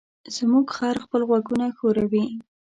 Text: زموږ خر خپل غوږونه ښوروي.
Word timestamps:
زموږ 0.35 0.65
خر 0.75 0.95
خپل 1.05 1.21
غوږونه 1.29 1.65
ښوروي. 1.77 2.25